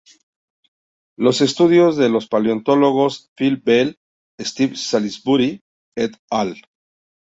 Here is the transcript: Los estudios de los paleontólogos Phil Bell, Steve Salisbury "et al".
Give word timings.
Los 1.15 1.41
estudios 1.41 1.95
de 1.95 2.09
los 2.09 2.27
paleontólogos 2.27 3.29
Phil 3.37 3.61
Bell, 3.63 3.99
Steve 4.39 4.75
Salisbury 4.75 5.59
"et 5.95 6.15
al". 6.31 6.59